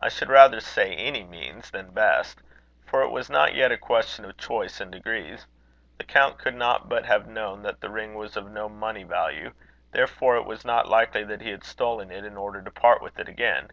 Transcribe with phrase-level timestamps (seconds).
[0.00, 2.42] I should rather say any means than best;
[2.84, 5.46] for it was not yet a question of choice and degrees.
[5.96, 9.52] The count could not but have known that the ring was of no money value;
[9.92, 13.20] therefore it was not likely that he had stolen it in order to part with
[13.20, 13.70] it again.